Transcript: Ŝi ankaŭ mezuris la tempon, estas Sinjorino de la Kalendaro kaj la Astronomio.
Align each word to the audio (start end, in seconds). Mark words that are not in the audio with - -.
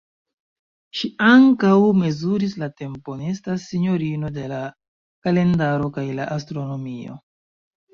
Ŝi 1.01 1.09
ankaŭ 1.25 1.73
mezuris 1.99 2.57
la 2.63 2.71
tempon, 2.83 3.23
estas 3.35 3.69
Sinjorino 3.69 4.35
de 4.41 4.49
la 4.57 4.65
Kalendaro 5.27 5.97
kaj 6.01 6.11
la 6.23 6.31
Astronomio. 6.43 7.25